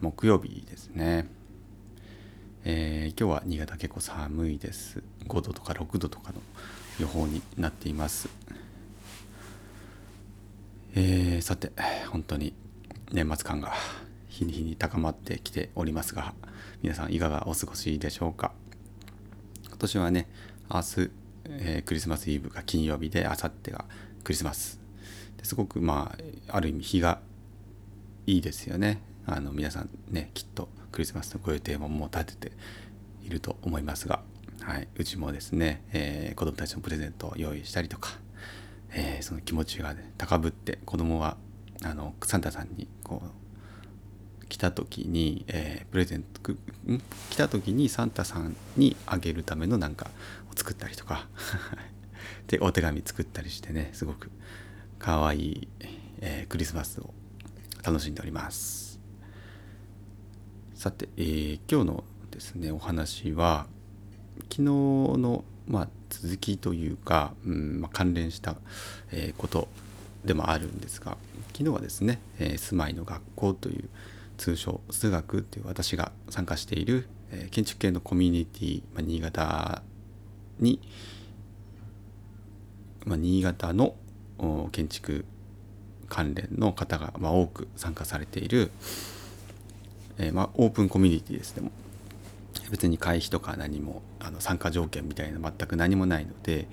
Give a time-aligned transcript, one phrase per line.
[0.00, 1.28] 木曜日ですね、
[2.64, 5.02] えー、今日は新潟結構寒いです。
[5.28, 6.40] 5度とか6度とかの
[6.98, 8.30] 予報になっています。
[10.94, 11.70] えー、さて
[12.08, 12.54] 本当に
[13.12, 13.74] 年末感が
[14.28, 16.32] 日に日に高まってきておりますが
[16.82, 18.52] 皆さんいかがお過ごしでしょうか？
[19.66, 20.30] 今年はね
[20.72, 21.10] 明日、
[21.44, 23.84] えー、クリスマスイブが金曜日で明後日が
[24.24, 24.80] クリスマス。
[25.36, 26.16] ですごくま
[26.48, 27.20] あある意味日が
[28.26, 29.02] いいですよね。
[29.26, 32.56] あの皆さんねきっとクリスマスのご予定ももう立てて
[33.22, 34.22] いると思いますが、
[34.62, 38.10] はい、うちもですね、えー、子供たちのプレゼントを用意したりとか
[38.92, 41.36] えー、その気持ちが、ね、高ぶって子供は
[41.82, 46.40] あのサンタさんにこう来た時に、えー、プレゼント
[47.30, 50.10] 来た時にサンタさんにあげるためのなんか
[50.52, 51.28] を作ったりとか
[52.48, 54.30] でお手紙作ったりしてねすごく
[54.98, 55.68] かわいい、
[56.20, 57.14] えー、クリスマスを
[57.84, 58.89] 楽しんでおります。
[60.80, 63.66] さて、えー、今日のですねお話は
[64.44, 68.56] 昨日のまあ、続きというか、うんまあ、関連した、
[69.12, 69.68] えこと
[70.24, 71.18] でもあるんですが
[71.52, 73.90] 昨日はですね、えー、住まいの学校という
[74.38, 79.82] 通称数学という私が参加している、え、建築系のコミュニティ、まあ、新潟
[80.60, 80.80] に、
[83.04, 83.96] まあ、新潟の
[84.72, 85.26] 建築
[86.08, 88.70] 関連の方が、ま、多く参加されている、
[90.20, 91.72] えーまあ、オープンコミュニティですでも
[92.70, 96.68] 別に会費とか何もあの参加条件みたいな全く何もないので、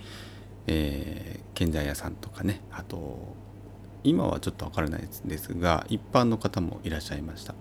[0.68, 3.36] えー、建材屋さんとかねあと
[4.04, 7.56] 今はちょっと分からないですが一般の方もいらっしゃいました。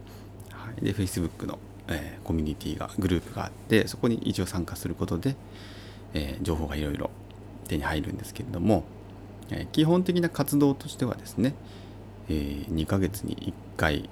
[0.50, 1.58] はい、で Facebook の、
[1.88, 5.36] えー、コミュニティがグループがあってそこに一応参加することで、
[6.14, 7.10] えー、情報がいろいろ
[7.68, 8.84] 手に入るんですけれども、
[9.50, 11.54] え、基本的な活動としてはですね、
[12.28, 14.08] え、2ヶ月に1回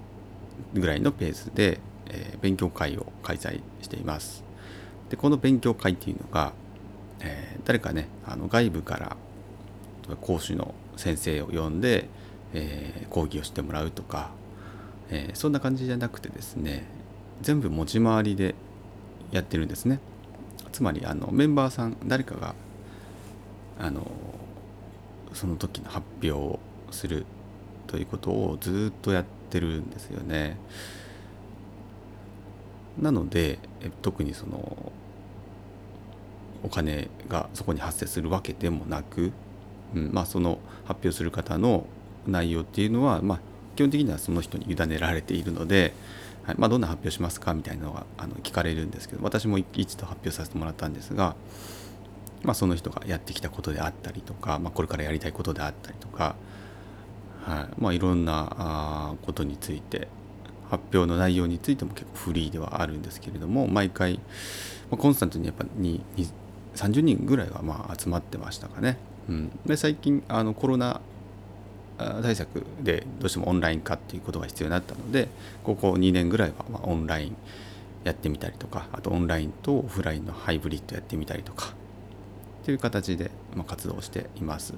[0.74, 4.44] ぐらいのペースでえー、勉強会を開催しています。
[5.10, 6.52] でこの勉強会っていうのが、
[7.20, 9.16] えー、誰かねあの外部から
[10.20, 12.08] 講師の先生を呼んで、
[12.52, 14.30] えー、講義をしてもらうとか、
[15.10, 16.84] えそんな感じじゃなくてですね
[17.42, 18.54] 全部持ち回りで
[19.32, 20.00] やってるんですね。
[20.72, 22.54] つまりあのメンバーさん誰かが
[23.78, 24.10] あの
[25.32, 26.58] その時の発表を
[26.90, 27.24] する
[27.86, 30.56] ということをずっとやっててるんですよね。
[33.00, 33.58] なので
[34.02, 34.92] 特にその
[36.64, 39.32] お金がそこに発生するわけでもなく、
[39.94, 41.86] うんまあ、その発表する方の
[42.26, 43.40] 内容っていうのは、まあ、
[43.76, 45.92] 基本的にはその人に委ねられているので、
[46.44, 51.36] はいまあ、どんな発表しますかみたいなのがあの聞かれるんですけど私も一度発表させてもらったんですが、
[52.42, 56.36] まあ、その人がやってきたことであったりとか、まあ、これからやりたいことであったりとか、
[57.44, 60.08] はいまあ、いろんなあことについて
[60.70, 64.20] 発表の内容についても結構フリーではあるんですけれども毎回、ま
[64.92, 66.02] あ、コンスタントにやっぱに
[66.74, 68.98] 30人ぐらいはまあ集まってましたかね。
[69.28, 71.00] うん、で最近あのコロナ
[72.22, 75.28] 対策でどうしてもオンライン化っていうことが必要になったので
[75.62, 77.36] ここ2年ぐらいはまオンライン
[78.02, 81.74] やってみたりとかあとオンラインとオフラインのハイブリッドやってみたりとか
[82.64, 84.74] という形でま活動しています。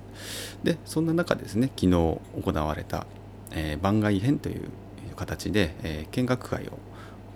[0.64, 2.20] でそんな中ですね昨日行
[2.52, 3.06] われた、
[3.52, 4.68] えー、番外編という
[5.14, 6.78] 形で、えー、見学会を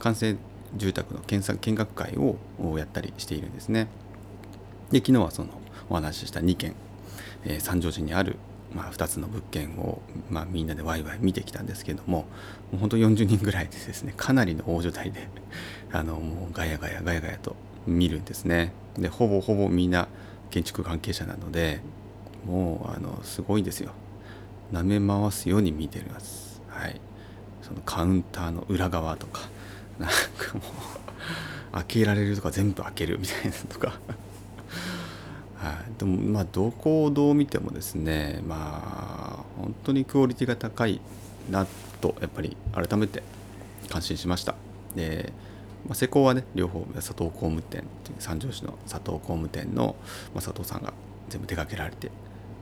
[0.01, 0.37] 完成
[0.77, 2.37] 住宅の見見学会を
[2.79, 3.89] やったりしているんですね。
[4.91, 5.51] で昨日はその
[5.89, 6.75] お話しした2軒、
[7.45, 8.37] えー、三条市にある、
[8.75, 10.01] まあ、2つの物件を、
[10.31, 12.27] まあ、みんなでワイワイ見てきたんですけどもも
[12.75, 15.29] う本当40人ぐらいでですねかなりの大所帯で
[15.93, 18.73] あのもうガヤガヤガヤガヤと見るんですね。
[18.99, 20.09] でほぼほぼみんな
[20.51, 21.81] 建築関係者なので
[22.47, 23.93] もうあのすごいですよ。
[24.73, 26.63] 舐め回すように見てます。
[26.69, 27.01] はい。
[27.71, 29.43] そのカウンターの裏側とか
[29.99, 33.95] なんかもう開けられるとか全部開けるみたいなとか
[35.55, 38.57] はい、でもまあどこをどう見てもですねま
[39.41, 41.01] あ本当にクオリティが高い
[41.51, 41.67] な
[42.01, 43.23] とやっぱり改めて
[43.89, 44.55] 感心しました
[44.97, 45.33] で、
[45.87, 47.85] まあ、施工はね両方佐藤工務店
[48.19, 49.97] 三条市の佐藤工務店の、
[50.35, 50.93] まあ、佐藤さんが
[51.29, 52.11] 全部手掛けられて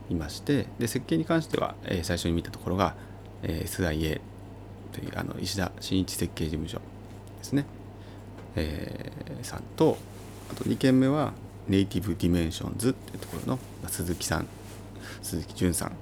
[0.09, 2.95] いましてで設計に関しては、えー、最初に見たところが、
[3.43, 4.21] えー、SIA
[4.91, 6.79] というあの石田真一設計事務所
[7.37, 7.65] ですね、
[8.55, 9.97] えー、さんと
[10.51, 11.33] あと2件目は
[11.67, 14.47] ネイティブディメンションズっていうところのまあ鈴木さん
[15.21, 15.95] 鈴木淳さんが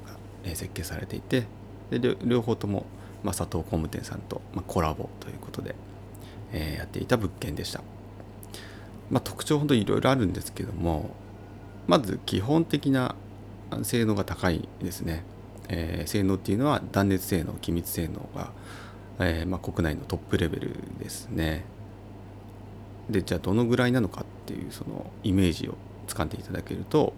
[0.56, 1.46] 設計されていて
[1.90, 2.86] で両方とも、
[3.24, 5.76] まあ、佐藤工務店さんと、まあ、コラボということで、
[6.52, 7.82] えー、やっていた物件でした、
[9.10, 11.12] まあ、特徴ほどいろいろあるんですけども
[11.88, 13.16] まず基本的な
[13.84, 15.24] 性能が高いですね、
[15.70, 18.52] えー、性能っていうのは断熱性能気密性能が、
[19.20, 21.66] えーまあ、国内のトップレベルですね。
[23.10, 25.76] でじゃあどのぐらいなのかっていうそのイメージを
[26.08, 27.14] つかんでいただけると、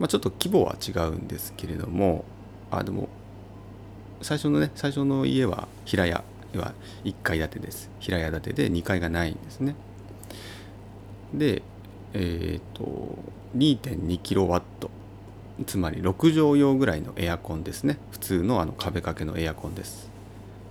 [0.00, 2.24] まあ、ちょっと規模は違うんですけれども
[2.72, 3.08] あでも
[4.22, 7.90] 最初のね最初の家は平屋は1階建てです。
[8.00, 9.74] 平屋建てで2階がないんですね。
[11.34, 11.62] で
[12.14, 13.18] えっ、ー、と
[13.56, 14.62] 2.2kW
[15.66, 17.98] つまり6畳用ぐらいのエアコンですね。
[18.10, 20.10] 普通のあの壁掛けのエアコンです。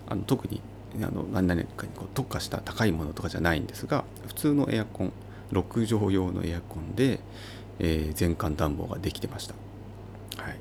[0.07, 0.61] あの特に
[1.03, 5.13] あの何々かにこう特化した高いものとかじゃないんですが普通のエアコン
[5.51, 7.19] 6畳用のエアコンで、
[7.79, 9.55] えー、全館暖房ができてました、
[10.41, 10.57] はい、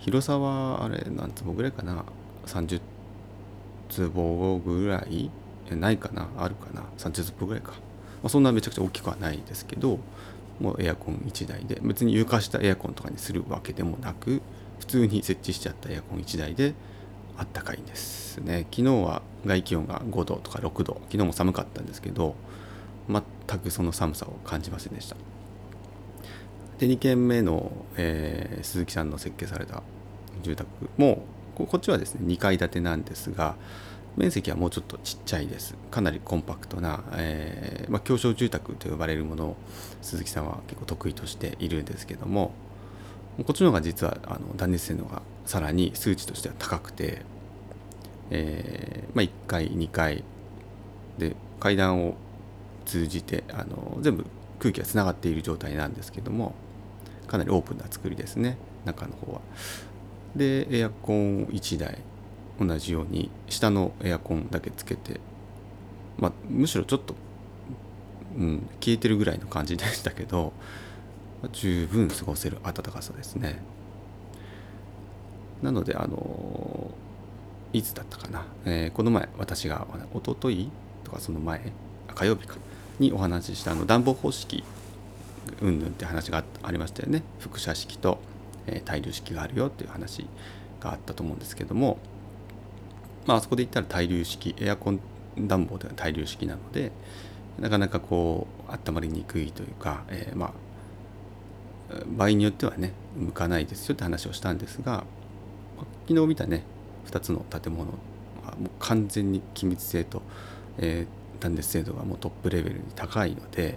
[0.00, 2.04] 広さはあれ何坪ぐらいかな
[2.46, 2.80] ？30
[3.92, 5.30] 坪ぐらい
[5.70, 6.28] ないかな？
[6.36, 7.76] あるかな？30坪ぐらいか、ま
[8.24, 9.98] あ、そんなめちゃくちゃ大きくはないですけど
[10.60, 14.42] もうエアコン1台で別に床下エアコンとかにするわけでもなく
[14.80, 16.74] 普通に設置しちゃったエアコン1台で
[17.38, 18.66] あったかいんですね。
[18.70, 22.34] 昨日は外気温が5度とか6度昨日も寒かったんですけど
[23.08, 25.16] 全くその寒さを感じませんでした。
[26.78, 29.82] で2軒目の、えー、鈴木さんの設計された
[30.42, 31.24] 住宅も
[31.54, 33.56] こっちはですね2階建てなんですが
[34.16, 39.56] 面積はもうちょっとちっちゃいですかなりコンパクトな、えー、まあ、狭小住宅と呼ばれるものを
[40.02, 42.52] 鈴木さんは結構得意としているんですけども
[43.38, 47.22] こっちの方が実はあの断熱性能がさらに数値としては高くて、
[48.30, 50.24] えー、まあ、1階2階
[51.16, 52.16] で階段を
[52.84, 54.26] 通じてあの全部
[54.58, 56.54] 空気がつながっている状態なんですけども
[57.26, 59.40] かなりオープンな作りですね中の方は。
[60.36, 61.98] でエアコン1台
[62.60, 65.20] 同じように下のエアコンだけつけて、
[66.18, 67.14] まあ、むしろちょっと、
[68.36, 70.52] うん、消えてるぐらいの感じでしたけど
[71.52, 73.60] 十分過ごせる暖かさですね。
[75.60, 76.90] なのであの
[77.72, 80.70] いつだったかな、えー、この前私がおととい
[81.04, 81.72] とかその前
[82.14, 82.56] 火曜日か
[82.98, 84.64] にお話ししたあの暖房方式
[85.60, 88.18] うんぬんって話がありましたよね輻射式と、
[88.66, 90.26] えー、対流式があるよっていう話
[90.80, 91.98] があったと思うんですけども
[93.26, 95.00] まあそこで言ったら対流式エアコン
[95.38, 96.92] 暖房では対流式なので
[97.58, 100.52] なかなかこう温まりにくいというか、えー、まあ
[102.06, 105.04] 場合によってはね向かないですよって話をしたんですが
[106.08, 106.64] 昨日見たね
[107.06, 107.90] 2つの建物
[108.44, 110.22] はもう完全に気密性と、
[110.78, 113.76] えー、断熱精度がもうトップレベルに高いので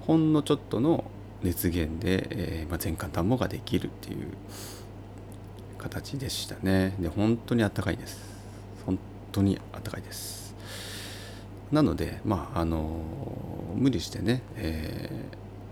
[0.00, 1.04] ほんのちょっとの
[1.44, 4.28] 熱源で、えーまあ、全館暖房ができるっていう
[5.78, 6.96] 形でしたね。
[6.98, 8.18] で本当にあったかいです。
[8.86, 8.98] 本
[9.30, 10.54] 当にあったかいです。
[11.70, 13.02] なのでまああの
[13.76, 15.10] 無理してね、え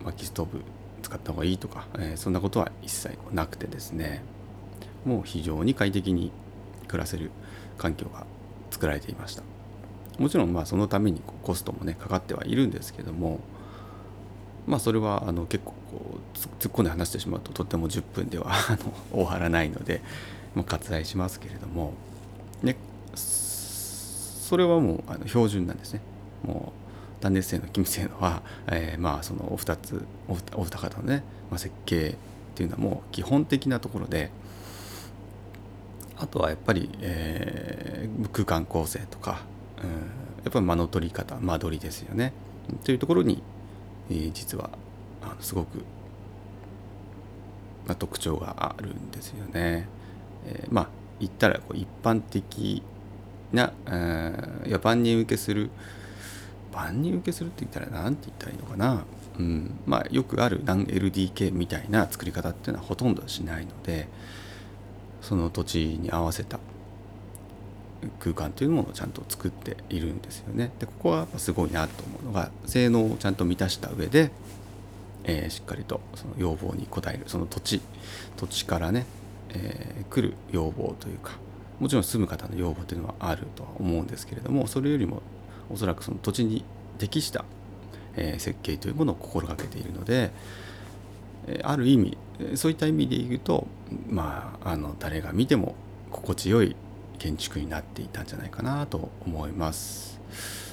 [0.00, 0.60] ー、薪ストーブ
[1.02, 4.22] 使った方がいいとか、えー、そんなことは一切なくてですね。
[5.06, 6.30] もう非常に快適に
[6.86, 7.30] 暮らせる
[7.78, 8.26] 環境が
[8.70, 9.42] 作られていました。
[10.18, 13.40] もちろんまあそのためにコストもねかかってはいるんですけども
[14.66, 20.02] まあそれはあの結構こう突っ込んで話してしまうととっても10分では あの終わらないので、
[20.54, 21.94] まあ、割愛しますけれども、
[22.62, 22.76] ね、
[23.14, 26.00] それはもうあの標準なんですね。
[26.44, 32.14] もう断熱性の気密性能は、えー、まあそのお二つお二方のね、まあ、設計っ
[32.56, 34.30] ていうのはもう基本的なところで
[36.16, 39.42] あとはやっぱり、えー、空間構成とか、
[39.82, 39.90] うん、
[40.44, 42.32] やっぱり間の取り方間取りですよね
[42.84, 43.42] というところに、
[44.10, 44.70] えー、実は
[45.22, 45.78] あのすごく、
[47.86, 49.86] まあ、特徴があるんですよね。
[50.46, 50.88] えー、まあ
[51.20, 52.82] 言ったらこう一般的
[53.52, 55.70] な、えー、いや万人受けする
[56.72, 59.04] 万人受けするって言ったら何て言ったらいいのかな、
[59.38, 64.08] うん、まあよくある何 LDK みたいな作り方っていうのはほとんどしないので
[65.20, 66.58] その土地に合わせた
[68.18, 70.72] 空間というものをちゃんと作っているんですよね。
[70.78, 74.30] でここはすごいなと思うのが性能をちゃんと満たした上で、
[75.24, 77.80] えー、しっかりとその要望に応えるその土地
[78.36, 79.06] 土地からね、
[79.50, 81.32] えー、来る要望というか
[81.78, 85.22] もちろん住む方の要望というのはあるとは思うんですけれどもそれよりも
[85.70, 86.64] おそらくその土地に
[86.98, 87.44] 適した、
[88.16, 90.30] えー、設計というものを心がけているので、
[91.46, 92.18] えある意味
[92.54, 93.66] そういった意味で言うと
[94.08, 95.74] まああの誰が見ても
[96.10, 96.76] 心地よい
[97.22, 100.20] 建築になっていたんじゃないかなと思います。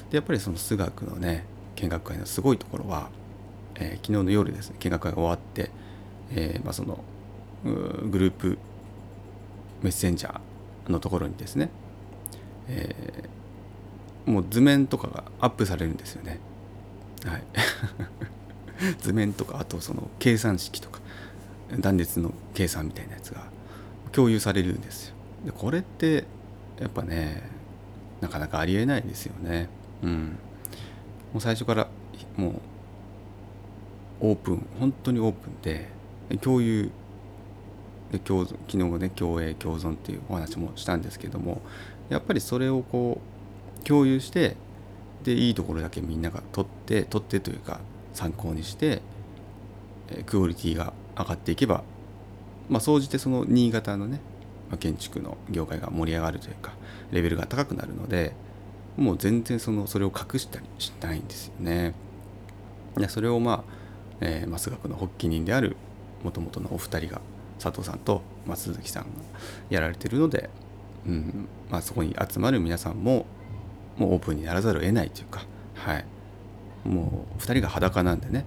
[0.09, 3.11] でやっぱりその数学のね見学会のすごいところは、
[3.75, 5.69] えー、昨日の夜ですね見学会が終わって、
[6.31, 7.03] えー、まあ、その
[7.63, 8.57] グループ
[9.83, 11.69] メッセンジャーのところにですね、
[12.67, 16.39] えー、もう図面とかがアップされるんですよね。
[17.25, 17.43] はい
[19.01, 20.99] 図面とかあとその計算式とか
[21.77, 23.43] 断熱の計算みたいなやつが
[24.13, 25.15] 共有されるんですよ。
[25.45, 26.25] でこれって
[26.79, 27.43] やっぱね
[28.21, 29.69] なかなかありえないですよね。
[30.03, 30.37] うん。
[31.33, 31.87] もう最初から
[32.35, 32.53] もう
[34.21, 35.89] オープン本当にオープンで
[36.41, 36.89] 共有
[38.11, 41.61] で共昨日ね共栄共存っていうお話もしたんですけども
[42.09, 43.21] やっぱりそれをこ
[43.79, 44.55] う共有して
[45.23, 47.79] でいいところだけみんなが取って取ってというか
[48.13, 49.01] 参考にして
[50.25, 51.83] クオリティが上がっていけば
[52.67, 54.21] まあ総じてその新潟のね
[54.77, 56.73] 建築の業界が盛り上がるというか
[57.11, 58.33] レベルが高くなるので
[58.97, 61.93] もう全然そのそれを隠したりしないんですよね。
[62.97, 63.73] でそれをまあ、
[64.19, 65.77] えー、増学の発起人である
[66.23, 67.21] もともとのお二人が
[67.59, 69.09] 佐藤さんと、まあ、鈴木さんが
[69.69, 70.49] やられてるので、
[71.05, 73.25] うんまあ、そこに集まる皆さんも
[73.97, 75.45] もうオープンにならざるを得ないというか、
[75.75, 76.05] はい、
[76.85, 78.45] もう2人が裸なんでね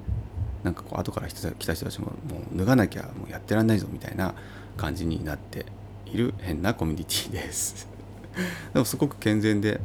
[0.64, 1.35] なんかこう後から来
[1.67, 4.35] た人たちももう脱がなきゃもうやってらんないぞみたいな
[4.76, 5.67] 感じになって
[6.12, 7.88] いる変なコミュニティです。
[8.73, 9.81] でもすごく健全で、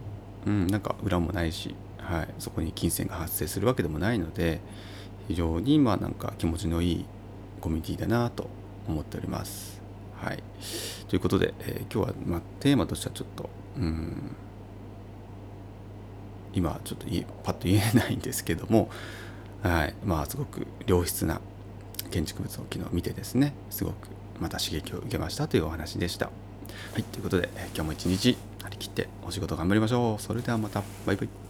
[0.46, 4.62] うん、なんか裏もないし、はい、そこに金銭が発生するわけでもないので
[5.27, 7.05] 非常にまあなんか気持ちのいい
[7.60, 8.50] コミュニティだなと
[8.88, 9.81] 思っております。
[10.15, 10.43] はい、
[11.07, 14.36] ということで、えー、今日は、まあ、テーマとしてはちょっとうん
[16.53, 17.05] 今ちょっと
[17.43, 18.89] パッと言えないんですけども、
[19.62, 19.93] はい。
[20.05, 21.41] まあ、すごく良質な
[22.10, 24.07] 建築物を昨日見てですねすごく
[24.39, 26.27] また刺激を受けましたというお話でした。
[26.27, 26.32] は
[27.00, 30.22] いということで今日も一日張り切ってお仕事頑張りましょう。
[30.22, 31.47] それではまたバイバイ。